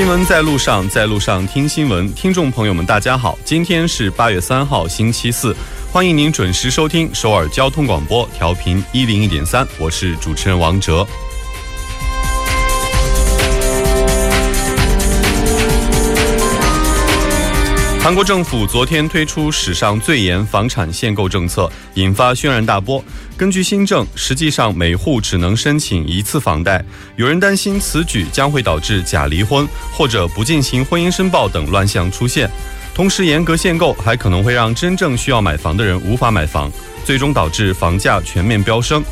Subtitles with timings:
[0.00, 2.10] 新闻在路上，在路上听新闻。
[2.14, 5.54] 听众朋友们，大家好，今天是八月三号，星期四，
[5.92, 11.06] 欢迎您准时收听首尔交通广播，调频一零一点三，我是主持人王哲。
[18.02, 23.04] 韩国政府昨天推出史上最严房产限购政策，引发轩然大波。
[23.36, 26.82] 根据新政，实际上每户只能申请一次房贷。
[27.16, 32.50] 有人担心此举将会导致假离婚或者不进行婚姻申报等乱象出现。
[32.94, 36.72] 同时，严格限购还可能会让真正需要买房的人无法买房，
[37.04, 39.04] 最终导致房价全面飙升。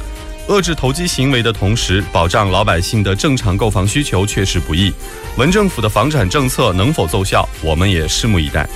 [0.48, 4.90] 遏制投机行为的同时，保障老百姓的正常购房需求确实不易。
[5.36, 8.66] 文政府的房产政策能否奏效，我们也拭目以待。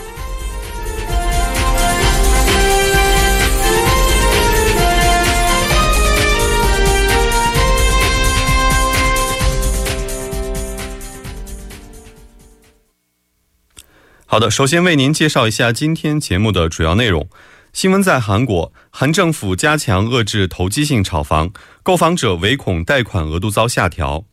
[14.26, 17.26] 好的，首先为您介绍一下今天节目的主要内容。
[17.72, 21.50] 新闻在韩国，韩政府加强遏制投机性炒房，
[21.82, 24.26] 购房者唯恐贷款额度遭下调。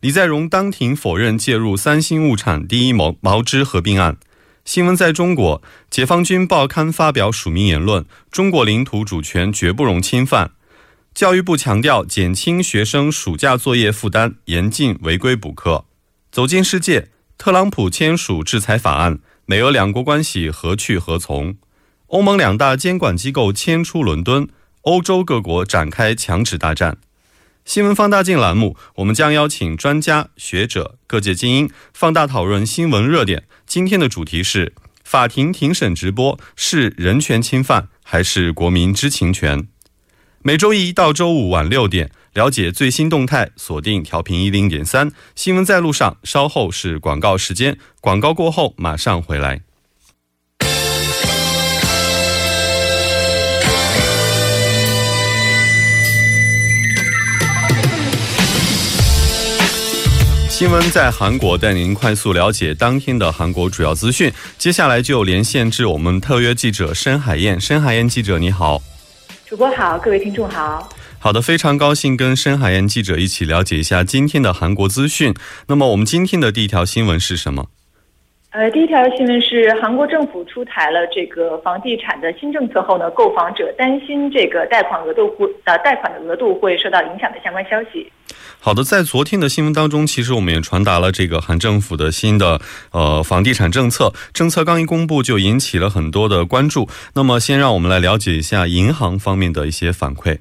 [0.00, 4.16] 李在镕当庭否认介入三星物产第一毛毛织合并案。
[4.64, 10.50] 新闻在中国，解放军报刊发表署名言论：中国领土主权绝不容侵犯。
[11.14, 15.84] 教育部强调减轻学生暑假作业负担，严禁违规补课。
[16.32, 19.20] 走进世界，特朗普签署制裁法案。
[19.46, 21.54] 美俄两国关系何去何从？
[22.10, 24.48] 欧盟两大监管机构迁出伦敦，
[24.82, 26.98] 欧洲各国展开强指大战。
[27.64, 33.44] 新闻放大镜栏目，我们将邀请专家学者、各界精英放大讨论新闻热点。
[33.64, 39.68] 今天的主题是：法庭庭审直播是人权侵犯还是国民知情权？
[40.42, 45.12] 每周一到周五晚六点，了解最新动态，锁定调频一零点三。
[45.36, 49.62] 新闻在路上，稍后是广告时间，广告过后马上回来。
[60.60, 64.30] 新闻在韩国，带您快速了解当天的韩国主要资讯。
[64.58, 68.82] 接下来就连线至我们特约记者申海燕，申海燕记者你好。
[69.46, 70.86] 主播好，各位听众好。
[71.18, 75.34] 好的，非常高兴跟申海燕记者一起了解一下今天的韩国资讯。
[75.68, 77.68] 那么，我们今天的第一条新闻是什么？
[78.50, 88.10] 呃，第一条新闻是韩国政府出台了这个房地产的新政策后呢，购房者担心这个贷款额度会呃贷款的额度会受到影响的相关消息。
[88.58, 96.88] 好的，在昨天的新闻当中，其实我们也传达了这个韩政府的新的呃房地产政策，政策刚一公布就引起了很多的关注。
[97.14, 100.38] 那么，先让我们来了解一下银行方面的一些反馈。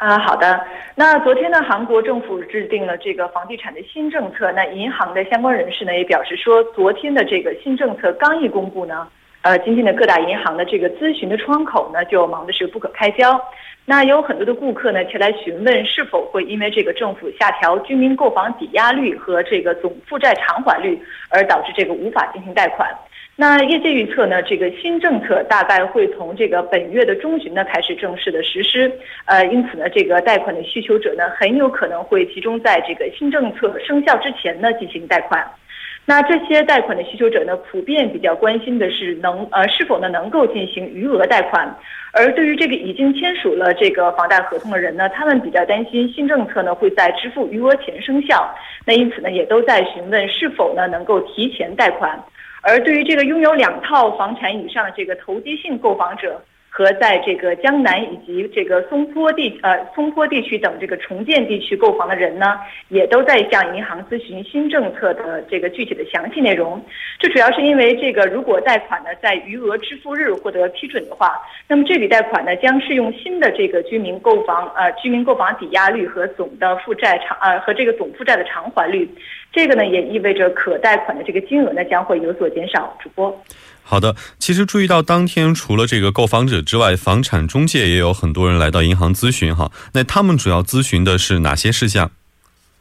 [0.00, 0.58] 啊，好的。
[0.94, 4.50] 那昨天呢，韩国政府制定了这个房地产的新政策。
[4.52, 9.06] 那银行的相关人士呢，也表示说，昨天的这个新政策刚一公布呢，
[9.42, 13.38] 呃，今天的各大银行的这个咨询的窗口呢，就忙的是不可开交。
[13.84, 22.88] 那有很多的顾客呢，前来询问是否会因为这个政府下调居民购房抵押率和这个总负债偿还率，而导致这个无法进行贷款。
[23.40, 28.92] 那业界预测呢，这个新政策大概会从这个本月的中旬呢开始正式的实施，
[29.24, 35.42] 呃，因此呢，这个贷款的需求者呢很有可能会集中在这个新政策生效之前呢进行贷款。
[36.04, 41.74] 那这些贷款的需求者呢，普遍比较关心的是能呃是否呢能够进行余额贷款，
[42.12, 52.22] 而对于这个已经签署了这个房贷合同的人呢，他们比较担心新政策呢会在支付余额前生效，那因此呢也都在询问是否呢能够提前贷款。
[52.62, 56.40] 而对于这个拥有两套房产以上的这个投机性购房者。
[56.72, 62.58] 和在这个江南以及这个松坡地呃松坡地区等这个重建地区购房的人呢，
[62.88, 66.80] 也都在向银行咨询新政策的这个具体的详细内容。
[67.18, 71.34] 这主要是因为这个如果贷款呢在余额支付日获得批准的话，
[71.66, 79.08] 那么这笔贷款呢将适用新的这个居民购房呃居民购房抵押率和总的负债偿呃和这个总负债的偿还率。
[79.52, 82.96] 这个呢也意味着可贷款的这个金额呢将会有所减少。
[83.02, 83.36] 主播。
[83.82, 89.72] 好的，其实注意到当天除了这个购房者之外，房产中介也有很多人来到银行咨询哈。
[89.92, 92.10] 那他们主要咨询的是哪些事项？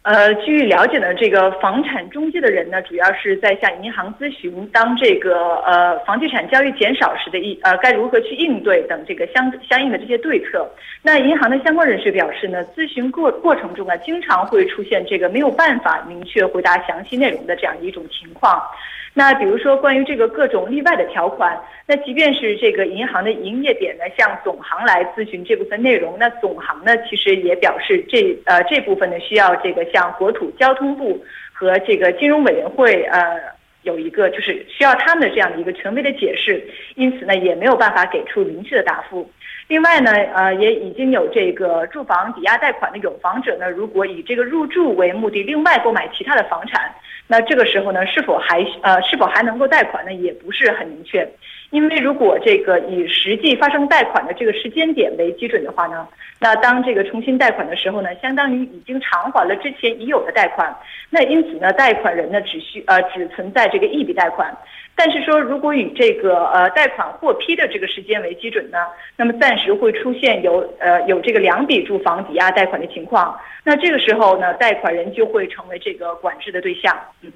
[0.04, 10.68] 呃，据了解呢，这个房产中介的人呢，主要是在向银行咨询，当这个呃房地产交易减少时的一呃该如何去应对等这个相相应的这些对策。
[11.04, 18.64] 那银行的相关人士表示呢，咨询过过程中啊，经常会出现这个没有办法明确回答详细内容的这样一种情况。
[19.12, 33.40] 那比如说关于这个各种例外的条款，那即便是这个银行的营业点呢，向总行来咨询这部分内容，那总行呢其实也表示这呃这部分呢需要这个向国土交通部和这个金融委员会呃
[33.84, 36.62] 有一个就是需要他们的这样的一个权威的解释，
[36.96, 39.30] 因此呢也没有办法给出明确的答复。
[39.68, 46.92] 另外呢，呃，也已经有这个住房抵押贷款的有房者呢，如果以这个入住为目的，另外购买其他的房产，
[47.28, 51.30] 那这个时候呢，是否还呃是否还能够贷款呢，也不是很明确。
[51.72, 56.08] 因为如果这个以实际发生贷款的这个时间点为基准的话呢，
[56.40, 60.76] 那当这个重新贷款的时候呢，相当于已经偿还了之前已有的贷款，
[61.10, 64.56] 那因此呢，贷款人呢只需呃只存在这个一笔贷款。
[64.96, 68.80] 但是说，如果以这个呃贷款获批的这个时间为基准呢，
[69.16, 76.98] 那么暂时会出现有呃有这个两笔住房抵押贷款的情况，那这个时候呢，贷款人就会成为这个管制的对象。
[77.22, 77.32] 嗯，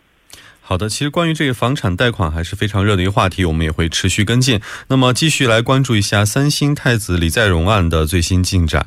[0.66, 4.62] 好的，其实关于这个房产贷款还是非常热的一个话题，我们也会持续跟进。
[4.88, 8.86] 那么继续来关注一下三星太子李在镕案的最新进展。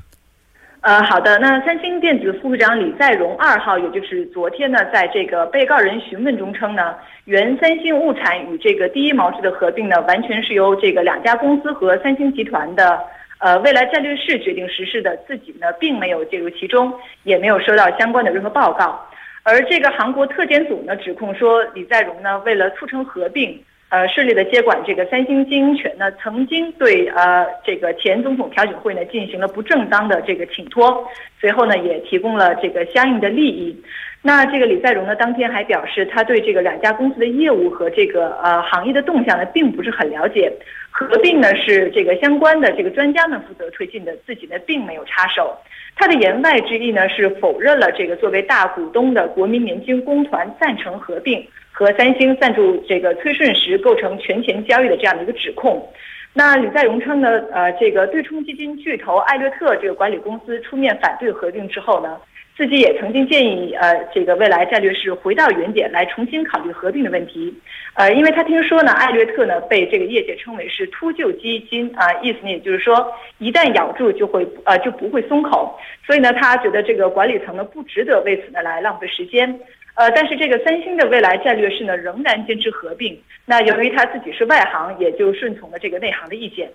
[0.80, 1.38] 呃，好的。
[1.38, 6.94] 那三星电子副会长李在镕二号，也就是昨天呢，在这个被告人询问中称呢，
[7.26, 12.98] 原三星物产与这个第一毛织的合并呢，完全是由这个两家公司和三星集团的
[13.38, 16.90] 呃未来战略室决定实施的，自己呢并没有介入其中，
[17.24, 18.98] 也没有收到相关的任何报告。
[19.46, 23.62] 而这个韩国特检组呢，指控说李在镕呢，为了促成合并。
[23.88, 31.08] 呃，顺利的接管这个三星经营权呢，曾经对呃这个前总统朴槿惠呢进行了不正当的这个请托，
[31.40, 33.80] 随后呢也提供了这个相应的利益。
[34.26, 40.52] 那这个李在镕呢，当天还表示，他对这个两家公司的业务和这个呃行业的动向呢，并不是很了解。
[40.90, 45.56] 合并呢是这个相关的这个专家们负责推进的，自己呢并没有插手。
[45.94, 51.46] 他的言外之意呢是否认了这个作为大股东的国民年金公团赞成合并。
[51.70, 55.86] 和三星赞助这个崔顺实构成权钱交易的这样的一个指控，
[56.32, 62.16] 那李在镕称呢，呃，这个对冲基金巨头艾略特这个管理公司出面反对合并之后呢，
[62.56, 67.52] 自己也曾经建议呃，这个未来战略是回到原点来重新考虑合并的问题，
[67.92, 79.60] 呃，因为他听说呢，艾略特呢被这个业界称为是秃鹫基金啊，意思呢也就是说一旦咬住就会呃就不会松口，所以呢，他觉得这个管理层呢不值得为此呢来浪费时间。
[79.96, 83.18] 呃，但是这个三星的未来战略是呢，仍然坚持合并。
[83.46, 86.70] 那由于他自己是外行，也就顺从了这个内行的意见。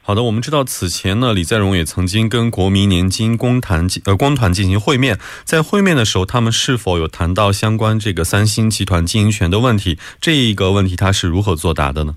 [0.00, 9.98] 好的，我们知道此前呢，李在镕也曾经跟国民年金公团呃光团进行会面，在会面的时候，他们是否有谈到相关这个三星集团经营权的问题？
[10.20, 12.16] 这一个问题他是如何作答的呢？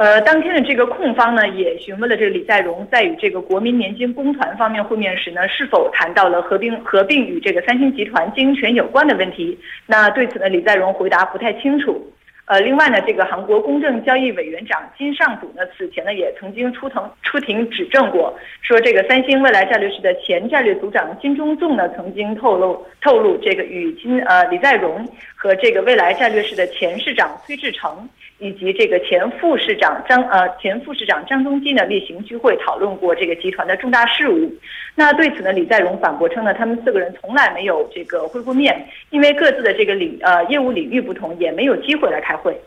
[0.00, 9.58] 呃，当天的这个控方呢，也询问了这个李在镕在与这个国民年金公团方面会面时呢，是否谈到了合并合并与这个三星集团经营权有关的问题。
[9.84, 12.10] 那对此呢，李在镕回答不太清楚。
[12.46, 25.06] 呃，另外呢，这个韩国公正交易委员长金尚祖呢，此前呢也曾经出庭出庭指证过，说这个三星未来战略室的前战略组长金钟纵呢，曾经透露透露这个与金呃李在镕
[25.40, 28.06] 和这个未来战略室的前市长崔志成。
[28.42, 34.50] 以及这个前副市长张呃前副市长张宗基呢例行聚会讨论过这个集团的重大事务。
[34.94, 42.58] 那对此呢，李在镕反驳称呢，他们四个人从来没有这个会过面，因为各自的这个领呃业务领域不同，也没有机会来开会。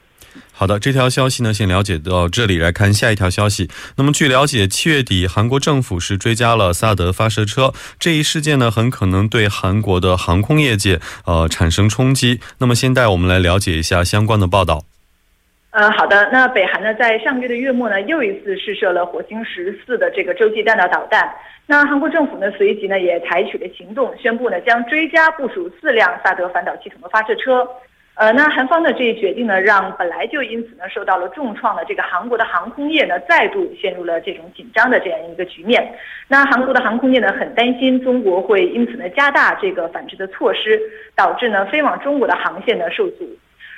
[0.51, 2.57] 好的，这条消息呢，先了解到这里。
[2.57, 3.69] 来看下一条消息。
[3.97, 12.39] 那么据了解，七月底韩国政府是追加了萨德发射车这一事件呢，很可能对韩国的航空业界呃产生冲击。
[12.59, 14.83] 那么先带我们来了解一下相关的报道。
[15.71, 16.29] 呃，好的。
[16.31, 21.27] 那北韩呢，在上个月的月末呢，又一次试射了火星十四的这个洲际弹道导弹。
[21.65, 27.67] 那韩国政府呢，随即呢也采取了行动，宣布呢将追加部署四辆萨德反导系统的发射车。
[28.15, 35.95] 呃，那韩方的这一决定呢，让本来就因此呢受到了重创的这个韩国的航空业呢，再度陷入了这种紧张的这样一个局面。
[36.27, 40.79] 那韩国的航空业呢，很担心中国会因此呢加大这个反制的措施，
[41.15, 43.27] 导致呢飞往中国的航线呢受阻。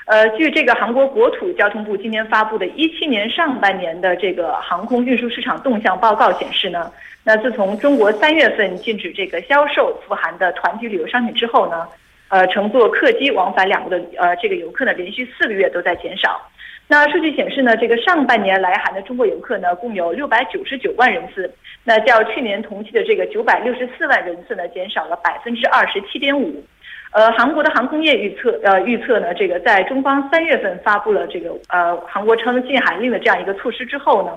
[0.05, 6.91] 呃，据这个韩国国土交通部今天发布的17年上半年的这个航空运输市场动向报告显示呢，
[7.23, 11.87] 那自从中国三月份禁止这个销售富含的团体旅游商品之后呢，
[12.29, 16.41] 呃，乘坐客机往返两国的呃这个游客呢，连续四个月都在减少。
[16.87, 21.51] 那数据显示呢，这个上半年来韩的中国游客呢，共有六百九十九万人次，
[21.83, 26.63] 那较去年同期的这个九百六十四万人次呢，减少了百分之二十七点五。
[27.11, 34.31] 呃，韩国的航空业预测，呃，预测呢，这个在中方三月份发布了这个呃，韩国称禁海令的这样一个措施之后呢，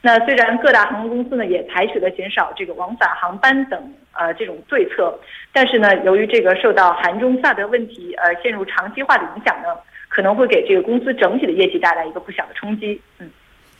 [0.00, 3.78] 那虽然各大航空公司呢也采取了减少这个往返航班等
[4.12, 5.14] 呃这种对策，
[5.52, 9.68] 但是呢，由于这个受到韩中萨德问题呃陷入长期化的影响呢，
[10.08, 12.98] 可能会给这个公司整体的业绩带来一个不小的冲击。
[13.18, 13.28] 嗯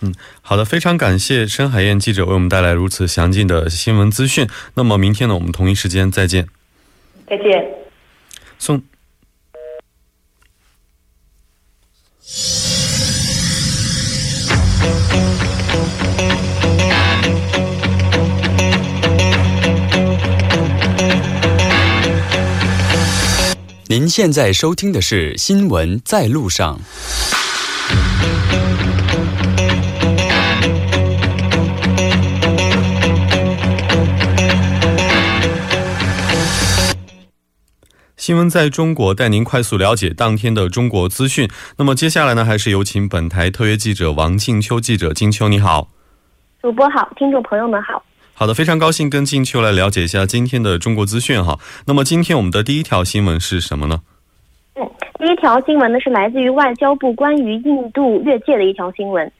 [0.02, 4.46] 嗯，好的，非常感谢申海燕记者为我们带来如此详尽的新闻资讯。
[4.74, 6.46] 那么明天呢，我们同一时间再见。
[7.26, 7.81] 再见。
[8.62, 8.80] 送。
[23.88, 26.78] 您现在收听的是《新闻在路上》。
[38.22, 41.48] 新闻在中国带您快速了解当天的中国资讯。
[41.76, 45.12] 那么接下来呢，还是有请本台特约记者王静秋记者。
[45.12, 45.88] 静秋，你好。
[46.62, 48.00] 主播好，听众朋友们好。
[48.32, 51.58] 好的，非常高兴跟静秋来了解一下今天的中国资讯哈。
[51.88, 54.02] 那么今天我们的第一条新闻是什么呢？
[54.76, 54.88] 嗯，
[55.18, 59.32] 第一条新闻呢是来自于外交部关于印度越界的一条新闻。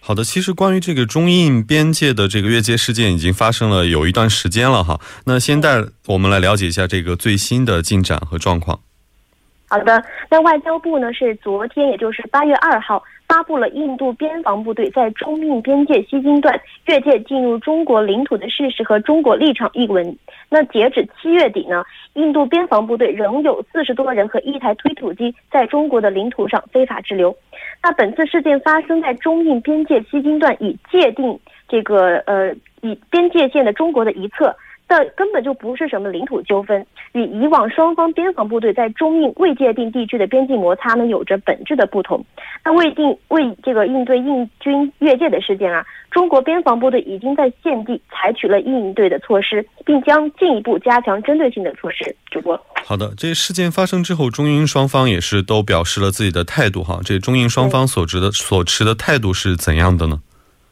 [0.00, 5.00] 好的，其实关于这个中印边界的这个越界事件已经发生了有一段时间了哈。
[5.26, 8.80] 那先带我们来了解一下这个最新的进展和状况。
[9.68, 13.02] 好的，那外交部呢是昨天，也就是八月二号。
[13.30, 20.16] 发布了印度边防部队在中印边界西经段越界进入中国领土的事实和中国立场一文。
[20.48, 21.84] 那截止七月底呢，
[22.14, 27.32] 印度边防部队仍有四十多人和一台推土机在中国的领土上非法滞留。
[27.80, 34.52] 那本次事件发生在中印边界西经段已界定这个呃以边界线的中国的一侧。
[34.90, 42.26] 这根本就不是什么领土纠纷，与以往双方边防部队在中印未界定地区的边境摩擦呢，有着本质的不同。
[42.64, 52.16] 那未定为这个应对印军越界的事件啊，中国边防部队已经在现地采取了应对的措施，并将进一步加强针对性的措施。
[52.28, 56.98] 主播，好的，这事件发生之后，中印双方也是都表示了自己的态度哈。
[57.04, 60.20] 这中印双方所持的所持的态度是怎样的呢？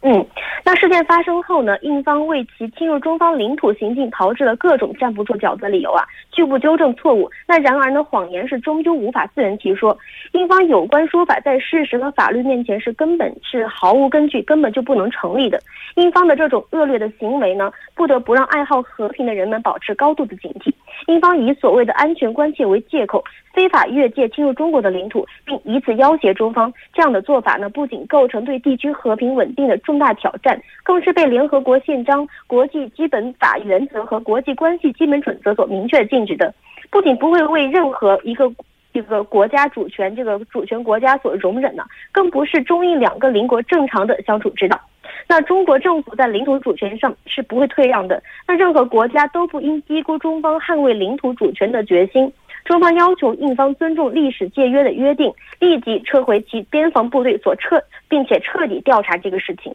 [0.03, 0.27] 嗯。
[0.65, 1.79] 那事件发生后呢？
[1.81, 7.31] 印方为其侵入中方领土行径炮制了各种站不住脚的理由啊，拒不纠正错误。
[7.47, 9.97] 那然而呢，谎言是终究无法自圆其说。
[10.33, 15.59] 印方有关说法在事实和法律面前是根本是毫无根据，根本就不能成立的。
[15.95, 20.71] 印方的这种恶劣的行为呢，不得不让爱好和平的人们保持高度的警惕。
[21.07, 23.25] 印方以所谓的安全关切为借口，
[23.55, 30.61] 非法越界侵入中国的领土，并以此要挟中方，这样的做法呢，不仅构成对地区和平稳定的重大挑战。
[30.83, 36.55] 更是被联合国宪章、国际基本法原则和国际关系基本准则所明确禁止的，
[36.91, 38.51] 不仅不会为任何一个
[38.93, 44.81] 这个国家主权这个主权国家所容忍呢，更不是中印两个邻国正常的相处之道。
[45.27, 52.33] 那中国政府在领土主权上是不会退让的，那任何国家都不应低估中方捍卫领土主权的决心。
[52.65, 57.79] 中方要求印方尊重历史界约的约定，立即撤回其边防部队所撤，
[58.09, 59.75] 并且彻底调查这个事情。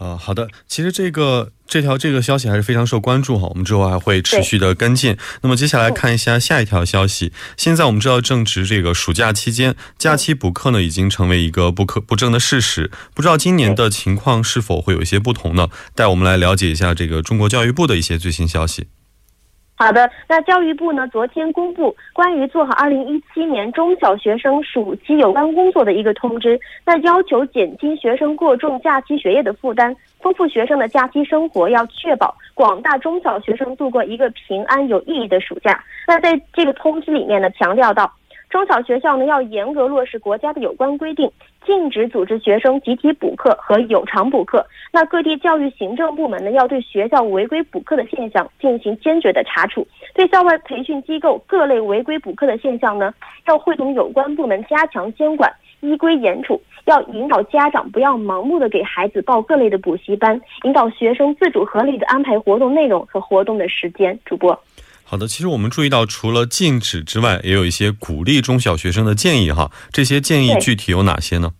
[0.00, 5.14] 啊，好的，其实这个这条这个消息还是非常受关注哈，我们之后还会持续的跟进。
[5.42, 7.34] 那么接下来看一下下一条消息。
[7.58, 12.90] 现在我们知道正值这个暑假期间，假期补课呢已经成为一个不可不争的事实。
[13.12, 15.68] 不知道今年的情况是否会有一些不同呢？
[15.94, 18.86] 带我们来了解一下这个中国教育部的一些最新消息。
[19.80, 35.82] 好的，那教育部呢昨天公布关于做好二零一七年中小学生暑期有关工作的一个通知，那要求减轻学生过重假期学业的负担，丰富学生的假期生活，要确保广大中小学生度过一个平安有意义的暑假。
[36.06, 38.12] 那在这个通知里面呢，强调到。
[38.50, 41.30] 中小学校呢要严格落实国家的有关规定，
[41.64, 44.64] 禁止组织学生集体补课和有偿补课。
[44.92, 53.14] 那各地教育行政部门呢要对学校违规补课的现象进行坚决的查处，对校外培训机构各类违规补课的现象呢，
[53.46, 56.60] 要会同有关部门加强监管，依规严处。
[56.86, 64.18] 要引导家长不要盲目的给孩子报各类的补习班，引导学生自主合理的安排活动内容和活动的时间。
[64.24, 64.58] 主播。
[65.10, 69.68] 好的，其实我们注意到，除了禁止之外，也有一些鼓励中小学生的建议哈。
[69.90, 71.50] 这些建议具体有哪些呢？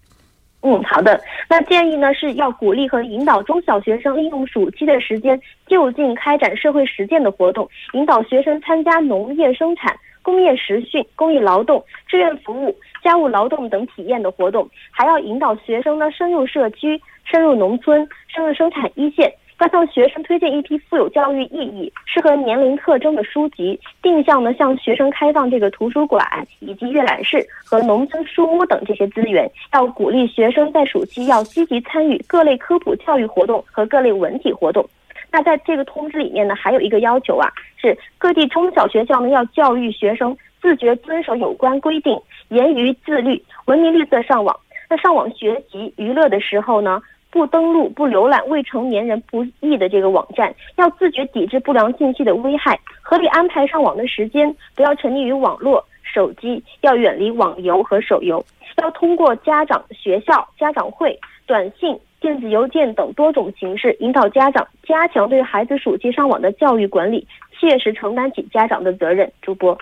[0.63, 1.21] 嗯，好的。
[1.49, 19.29] 那建议呢是要鼓励和引导中小学生利用暑期的时间就近开展社会实践的活动，引导学生参加农业生产、工业实训、公益劳动、志愿服务、家务劳动等体验的活动，还要引导学生呢深入社区、深入农村、深入生产一线。
[19.61, 26.27] 要向学生推荐一批富有教育意义、适合年龄特征的书籍，定向呢向学生开放这个图书馆
[26.61, 29.51] 以及阅览室和农村书屋等这些资源。
[29.73, 34.89] 要鼓励学生在暑期要积极参与各类科普教育活动和各类文体活动。
[35.31, 44.59] 那在这个通知里面呢，还有一个要求啊，是各地中小学校呢要教育学生自觉遵守有关规定，严于自律，文明绿色上网。
[44.89, 47.01] 那上网学习娱乐的时候呢？
[47.31, 58.45] 不登录、不浏览未成年人不宜的这个网站，要自觉抵制不良信息的危害，合理安排上网的时间，不要沉溺于网络、手机，要远离网游和手游，
[58.79, 61.99] 要通过家长、学校、家长会、短信。
[62.21, 67.27] 电子邮件等多种形式引导家长加强对孩子暑期上网的教育管理，
[67.59, 69.33] 切实承担起家长的责任。
[69.41, 69.79] 主播，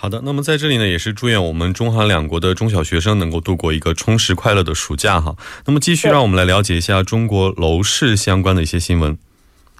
[0.00, 5.36] 好的，那么在这里呢，也是祝愿我们中韩两国的中小学生能够度过一个充实快乐的暑假哈。
[5.66, 9.18] 那么继续让我们来了解一下中国楼市相关的一些新闻。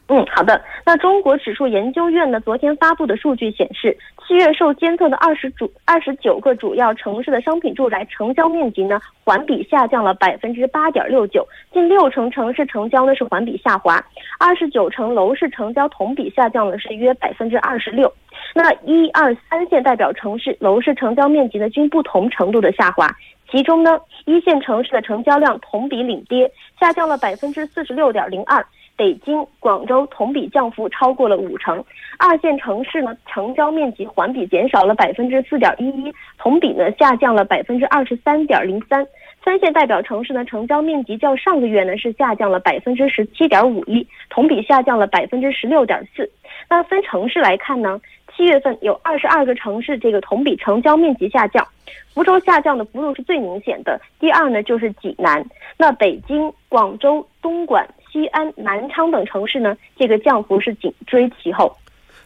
[0.09, 0.61] 嗯，好的。
[0.85, 3.97] 那中国指数研究院呢，昨天发布的数据显示，
[4.27, 14.05] 七月受监测的二十主二十九个主要城市的商品住宅成交面积呢，环比下降了百分之八点六九，近六成城市成交呢是环比下滑，
[14.39, 18.12] 二十九城楼市成交同比下降了是约百分之二十六。
[18.54, 23.09] 那一二三线代表城市楼市成交面积呢均不同程度的下滑，
[23.50, 28.64] 其中呢一线城市的成交量同比领跌，下降了百分之四十六点零二。
[28.97, 31.83] 北京、广州同比降幅超过了五成，
[32.19, 39.07] 二线城市呢成交面积环比减少了百分之四点一一，同比呢下降了百分之二十三点零三。
[39.42, 46.30] 三线代表城市呢成交面积较上个月呢是下降了百分之十七点五一，同比下降了百分之十六点四。
[46.69, 47.99] 那分城市来看呢，
[48.41, 51.67] 七月份有二十二个城市这个同比成交面积下降，
[52.15, 55.45] 福州下降的幅度是最明显的，第二呢就是济南，
[55.77, 57.87] 那北京、广州、东莞。
[58.11, 61.73] 西安、南昌等城市呢，这个降幅是紧追其后。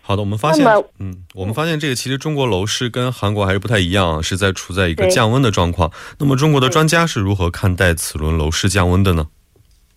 [0.00, 0.64] 好的，我们发现，
[0.98, 5.90] 嗯，我们发现这个其实中国楼市跟韩国还是不太一样，是在处在一个降温的状况。
[6.20, 9.26] 那么中国的专家是如何看待此轮楼市降温的呢？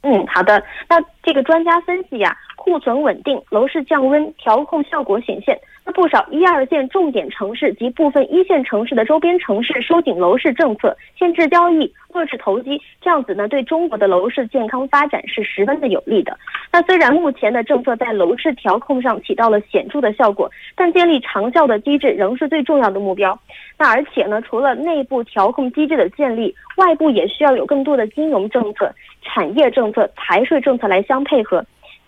[0.01, 5.57] 嗯，好的，那这个专家分析呀，库存稳定，楼市降温，调控效果显现。
[5.93, 16.37] 不少一二线重点城市及部分一线城市的周边城市收紧楼市政策，限制交易，遏制投机，这样子呢，对中国的楼市健康发展是十分的有利的。
[16.71, 23.37] 那虽然目前的政策在楼市调控上起到了显著的效果，但建立长效的机制仍是最重要的目标。
[23.77, 31.65] 那而且呢，除了内部调控机制的建立，外部也需要有更多的金融政策、产业政策、财税政策来相配合。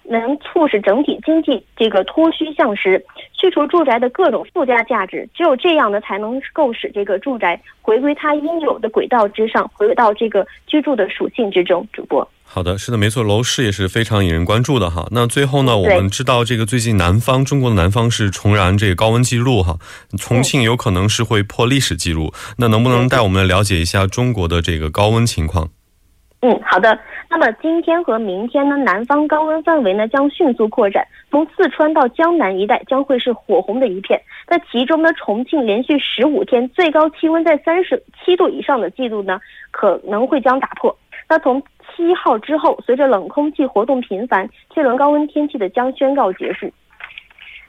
[0.10, 3.04] 能促使整体经济这个脱虚向实，
[3.40, 11.88] 去除住宅的各种附加价值，只有这样呢，才能够使这个住宅回归它应有的轨道之上，回到这个居住的属性之中。
[11.94, 15.08] 主播，好的，是的，没错，楼市也是非常引人关注的哈。
[15.12, 19.78] 那最后呢，我们知道这个最近南方，中国的南方是重燃这个高温记录哈，
[20.18, 22.34] 重庆有可能是会破历史记录。
[22.58, 25.70] 那能不能带我们来了解一下中国的这个高温情况？
[26.42, 26.98] 嗯，好的。
[27.30, 34.22] 那么今天和明天呢，南方高温范围呢将迅速扩展，从四川到江南一带将会是火红的一片。
[34.48, 39.38] 那其中呢，重庆连续十五天最高气温在三十七度以上的记录呢，
[39.72, 40.98] 可能会将打破。
[41.28, 46.72] 那从七号之后，随着冷空气活动频繁，这轮高温天气的将宣告结束。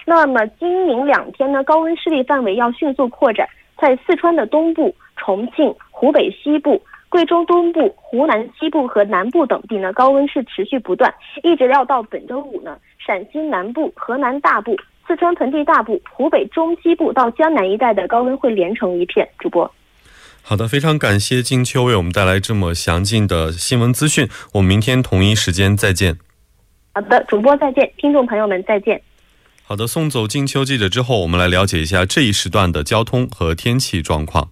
[0.06, 6.80] 那么今明两天呢，高温势力范围要迅速扩展，在四川的东部、重庆、湖北西部。
[7.10, 12.78] 贵州东部、湖南西部和南部等地呢，高温是持续不断，一直要到本周五呢。
[13.04, 14.76] 陕西南部、河南大部、
[15.08, 19.28] 四川盆地大部、湖北中西部到江南一带的高温会连成一片。
[19.40, 19.68] 主播，
[20.42, 24.28] 好的，非常感谢金秋为我们带来这么详尽的新闻资讯。
[24.52, 26.16] 我们明天同一时间再见。
[26.94, 29.02] 好的，主播再见，听众朋友们再见。
[29.64, 34.50] 好的，送走金秋记者之后，我们来了解一下这一时段的交通和天气状况。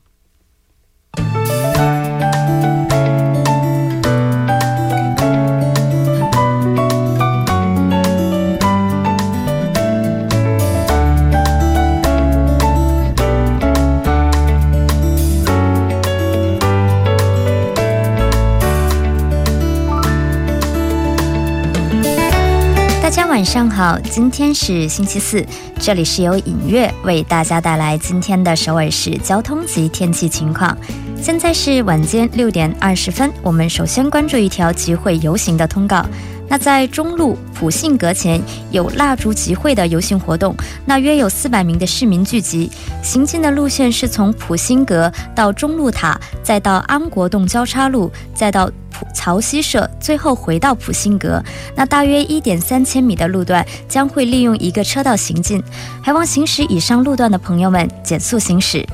[23.38, 25.46] 晚上好，今天是星期四，
[25.78, 30.76] 这里是由影月为大家带来今天的首尔市交通及天气情况。
[31.22, 36.04] 现在是晚间六点二十分，我们首先关注一条集会游行的通告。
[36.48, 40.54] 那在中路普信阁前有蜡烛集会的游行活动，
[40.86, 42.70] 那约有四百名的市民聚集，
[43.02, 49.06] 行进的路线是从普信阁到中路塔，再到安国洞交叉路，再到普。
[49.14, 51.42] 曹溪社最后回到普信阁，
[51.76, 55.62] 那大约一点三千米的路段将会利用一个车道行进，
[56.02, 58.84] 还望行驶以上路段的朋友们减速行驶。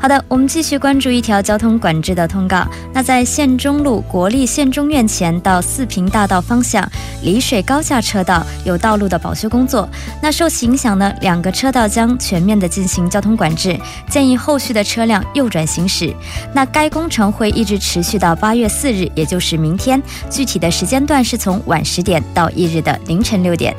[0.00, 2.66] 好的，我们继续关注一条交通管制的通告。
[2.90, 6.90] 那在县中路国立县中院前到四平大道方向，
[7.22, 9.86] 丽水高架车道有道路的保修工作。
[10.22, 16.10] 那受其影响呢，两个车道将全面的进行交通管制，建议后续的车辆右转行驶。
[16.54, 20.02] 那该工程会一直持续到八月四日，也就是明天。
[20.30, 23.76] 具体的时间段是从晚十点到翌日的凌晨六点。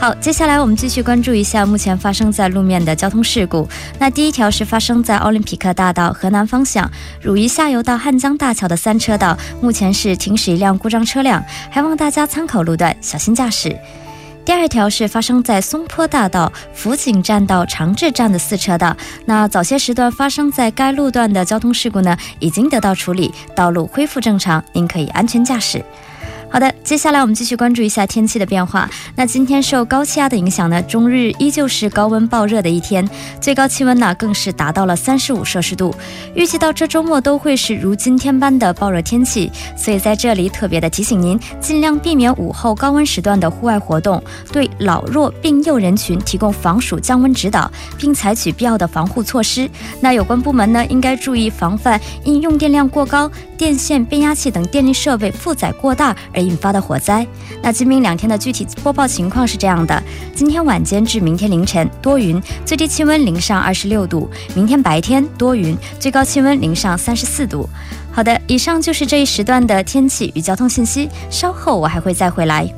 [0.00, 3.68] 好，接下来我们继续关注一下目前发生在路面的交通事故。
[3.98, 6.88] 那第一条是发生在奥林匹克大道河南方向
[7.20, 13.76] 汝宜下游到汉江大桥的三车道，目前是停驶一辆故障车辆，还望大家参考路段，小心驾驶。
[14.44, 25.84] 第二条是发生在松坡大道福井站到长治站的四车道，那早些时段发生在该路段的交通事故呢，已经得到处理，道路恢复正常，您可以安全驾驶。
[26.50, 28.88] 好的，接下来我们继续关注一下天气的变化。
[29.14, 33.06] 那今天受高气压的影响呢，中日依旧是高温暴热的一天，
[33.38, 35.94] 最高气温呢更是达到了三十五摄氏度。
[36.34, 49.68] 预计到这周末都会是如今天般的暴热天气，所以在这里特别的提醒您，尽量避免午后高温时段的户外活动，对老弱病幼人群提供防暑降温指导，并采取必要的防护措施。
[50.00, 56.16] 那有关部门呢，应该注意防范因用电量过高、电线、变压器等电力设备负载过大。
[56.42, 57.26] 引发的火灾。
[57.62, 60.02] 那今明两天的具体播报情况是这样的：
[60.34, 67.68] 今天晚间至明天凌晨多云，最低气温零上二十六度；明天白天多云，最高气温零上三十四度。
[68.10, 71.08] 好的，以上就是这一时段的天气与交通信息。
[71.30, 72.68] 稍后我还会再回来。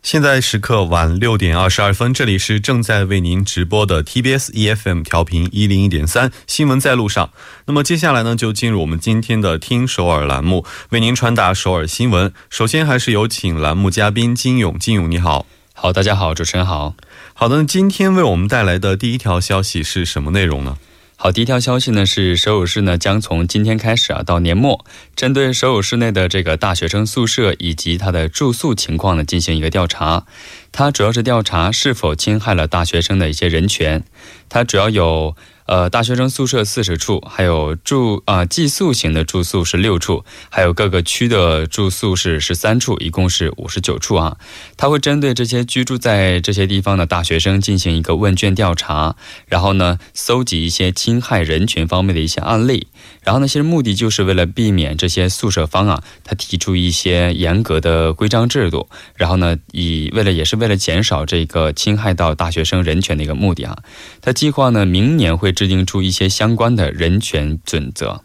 [0.00, 7.30] 现在时刻晚六点二十二分，这里是正在为您直播的 TBS EFM 调频一零一点三新闻在路上。
[7.66, 12.32] 那么接下来呢，就进入我们今天的听首尔栏目，为您传达首尔新闻。
[12.48, 16.94] 首先还是有请栏目嘉宾金勇，金勇你好，好，大家好，主持人好，
[17.34, 20.78] 好的，今天为我们带来的第一条消息是什么内容呢？
[21.20, 24.84] 好，第一条消息呢是首尔市呢将从今天开始啊到年末，
[25.16, 30.26] 针对首尔市内的这个大学生宿舍以及他的住宿情况呢进行一个调查。
[30.70, 34.04] 它主要是调查是否侵害了大学生的一些人权。
[34.48, 35.34] 它主要有。
[35.68, 44.38] 呃，大学生宿舍四十处，还有住啊寄宿型的住宿是六处，还有各个区的住宿是十三处，一共是五十九处啊。
[44.78, 49.14] 他会针对这些居住在这些地方的大学生进行一个问卷调查，
[49.46, 52.86] 然后呢，搜集一些侵害人权方面的一些案例，
[53.20, 63.76] 然后呢，其实目的就是为了避免这些宿舍方啊，他提出一些严格的规章制度，然后呢，以为了也是为了减少这个侵害到大学生人权的一个目的啊。
[64.22, 65.52] 他计划呢，明年会。
[65.58, 68.22] 制定出一些相关的人权准则。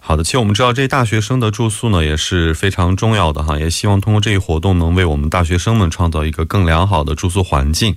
[0.00, 7.96] 好的，其实我们知道，这大学生的住宿呢也是非常重要的哈，也希望通过这一活动能为我们大学生们创造一个更良好的住宿环境。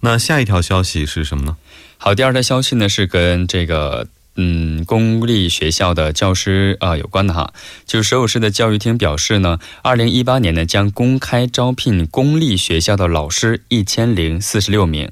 [0.00, 1.56] 那下一条消息是什么呢？
[1.96, 7.52] 好，第二条消息呢是跟这个嗯公立学校的教师啊有关的哈，
[7.86, 15.08] 就是首尔市的教育厅表示呢，二零一八年呢将公开招聘公立学校的老师一千零四十六名。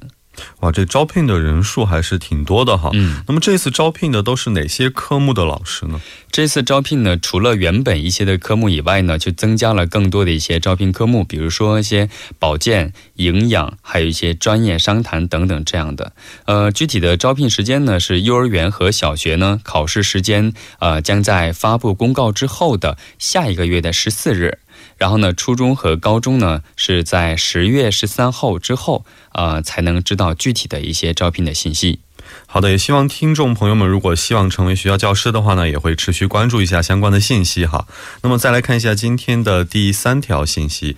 [0.61, 2.89] 哇，这招聘的人数还是挺多的哈。
[2.93, 6.01] 嗯，那么这次招聘的都是哪些科目的老师呢？
[6.31, 16.13] 这次招聘呢，除了原本一些的科目以外呢，就增加了更多的一些招聘科目，比如说一些保健、营养，还有一些专业商谈等等这样的。
[16.45, 24.57] 呃，具体的招聘时间呢，是幼儿园和小学呢，考试时间呃将在发布公告之后的下一个月的十四日。
[25.03, 31.99] 然后呢，初中和高中呢是在十月十三号之后，呃，才能知道具体的一些招聘的信息。
[32.45, 37.85] 好的，也希望听众朋友们如果希望成为学校教师的话呢，也会持续关注一下相关的信息哈。
[38.21, 40.95] 那么再来看一下今天的第三条信息。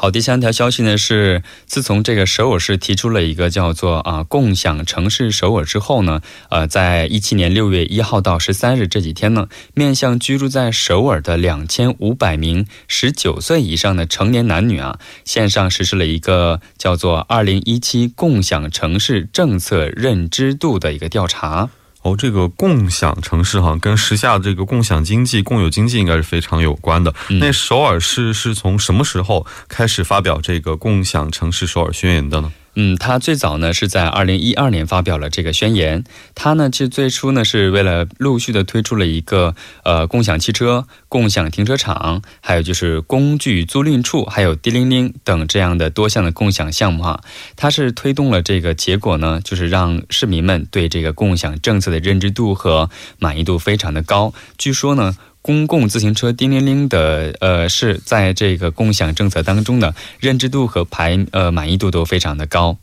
[0.00, 21.70] 好，第三条消息呢是，自从这个首尔市提出了一个叫做啊共享城市首尔之后呢，呃，在一七年六月一号到十三日这几天呢，面向居住在首尔的两千五百名十九岁以上的成年男女啊，线上实施了一个叫做二零一七共享城市政策认知度的一个调查。
[22.02, 27.12] 哦，这个共享城市哈，跟时下这个共享经济、共有经济应该是非常有关的。
[27.40, 32.52] 那首尔市是从什么时候开始发表这个共享城市首尔宣言的呢？
[32.80, 36.04] 嗯，他最早呢是在二零一二年发表了这个宣言。
[36.36, 47.20] 他呢，其实最初呢是为了陆续的推出了一个呃共享汽车、共享停车场，还有就是工具租赁处，还有滴铃铃等这样的多项的共享项目哈。
[47.56, 52.88] 他是推动了这个结果呢，就是让市民们对这个共享政策的认知度和
[53.18, 54.32] 满意度非常的高。
[54.56, 55.16] 据说呢。
[55.48, 62.76] 公共自行车叮铃铃的呃是在这个共享政策当中呢，认知度和排呃满意度都非常的高。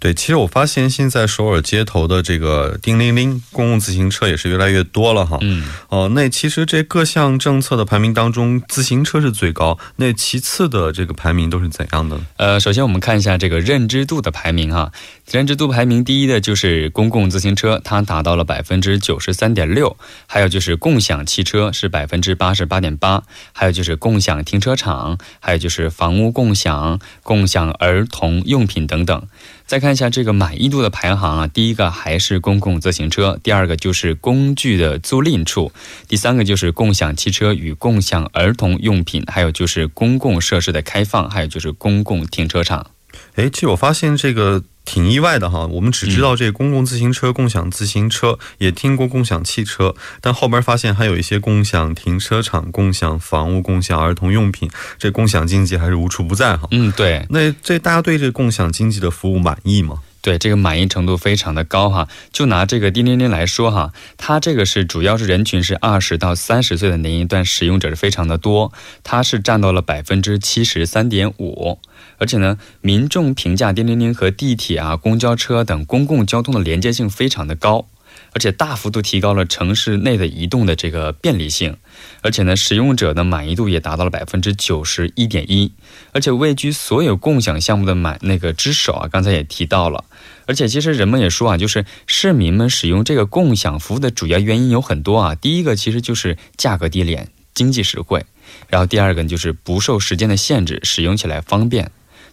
[0.00, 5.36] 对，其实我发现现在首尔街头的这个叮铃铃公共自行车也是越来越多了哈。
[5.42, 12.18] 嗯，哦，那其实这各项政策的排名当中，自行车是最高，那其次的这个排名都是怎样的？
[12.38, 14.90] 呃，首先我们看一下这个认知度的排名哈，
[15.30, 29.22] 认知度排名第一的就是公共自行车，它达到了百分之九十三点六，还有就是共享汽车是百分之八十八点八，还有就是共享停车场，还有就是房屋共享、共享儿童用品等等。
[29.66, 35.72] 再看看一下这个满意度的排行啊，第一个还是公共自行车，第二个就是工具的租赁处，
[36.06, 42.86] 第三个就是共享汽车与共享儿童用品，还有就是公共设施的开放，还有就是公共停车场。
[43.34, 44.62] 哎，其实我发现这个。
[44.90, 56.66] 挺意外的哈，我们只知道这公共自行车、共享自行车，也听过共享汽车，但后边发现还有一些共享停车场、共享房屋、共享儿童用品，这共享经济还是无处不在哈。
[56.72, 57.24] 嗯，对。
[57.30, 60.02] 那这大家对这共享经济的服务满意吗？
[60.22, 62.08] 对，这个满意程度非常的高哈。
[62.32, 68.72] 就拿这个叮叮铃来说哈，它这个是主要是人群是二十到三十岁的年龄段使用者是非常的多，
[69.04, 71.78] 它是占到了百分之七十三点五。
[72.20, 77.86] 而且呢，民众评价叮铃铃和地铁啊、公交车等公共交通的连接性非常的高，
[78.34, 81.78] 而且大幅度提高了城市内的移动的这个便利性。
[82.20, 85.72] 而且呢，使用者的满意度也达到了百分之九十一点一，
[86.12, 89.08] 而且位居所有共享项目的满那个之首啊。
[89.10, 90.04] 刚才也提到了，
[90.44, 95.34] 而且其实人们也说啊，就是市民们使用这个共享服务的主要原因有很多啊。
[95.34, 98.26] 第一个其实就是价格低廉、经济实惠，
[98.68, 101.90] 然后第二个就是不受时间的限制，使用起来方便。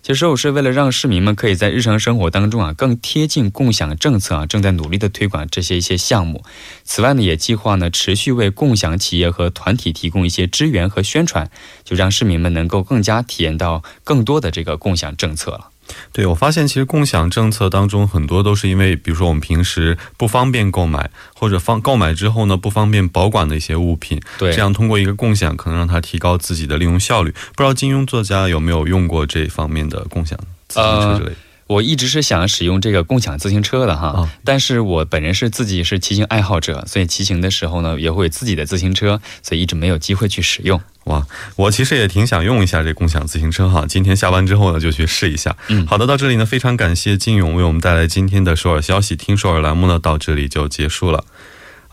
[0.08, 6.46] 其实我是为了让市民们可以在日常生活当中啊更贴近共享政策啊，正在努力的推广这些一些项目。
[6.86, 11.52] 此外呢，也计划呢持续为共享企业和团体提供一些支援和宣传，
[11.84, 15.72] 就让市民们能够更加体验到更多的这个共享政策了。
[16.12, 27.32] 对，我发现其实共享政策当中很多都是因为，比如说我们平时不方便购买，或者方购买之后呢不方便保管的一些物品，对，这样通过一个共享，可能让它提高自己的利用效率。
[27.32, 31.36] 不知道金庸作家有没有用过这方面的共享自行车之类？
[31.68, 40.82] 我一直是想使用这个共享自行车的哈，但是我本人是自己是骑行爱好者，所以骑行的时候呢也会有自己的自行车，所以一直没有机会去使用。
[41.04, 41.26] 哇，
[41.56, 43.86] 我其实也挺想用一下这共享自行车哈。
[43.88, 45.56] 今天下班之后呢，就去试一下。
[45.68, 49.16] 嗯，好的，到这里呢，非常感谢金勇为我们带来今天的首尔消息。
[49.16, 51.24] 听首尔栏目呢，到这里就结束了。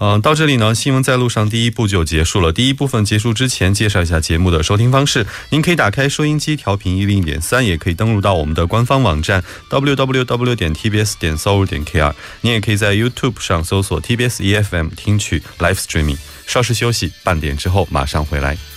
[0.00, 2.52] 嗯，到这里呢，新闻在路上第一步就结束了。
[2.52, 5.26] 第一部分结束之前，介绍一下节目的收听方式。
[5.50, 12.12] 您可以打开收音机调频一零点三，也可以登录到我们的官方网站 www 点 tbs 点 s o 点 kr。
[12.40, 16.18] 您也可以在 YouTube 上搜索 TBS EFM 听取 Live Streaming。
[16.46, 18.73] 稍事休息，半点之后马上回来。